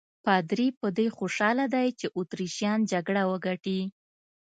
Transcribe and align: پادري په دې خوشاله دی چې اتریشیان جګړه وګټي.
پادري 0.25 0.67
په 0.79 0.87
دې 0.97 1.07
خوشاله 1.17 1.65
دی 1.73 1.87
چې 1.99 2.05
اتریشیان 2.19 2.79
جګړه 2.91 3.21
وګټي. 3.31 3.81